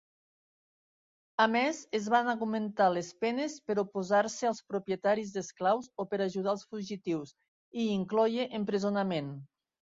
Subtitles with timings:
[1.43, 6.57] A més, es van augmentar les penes per oposar-se als propietaris d'esclaus o per ajudar
[6.59, 7.39] els fugitius,
[7.85, 9.35] i incloïa empresonament.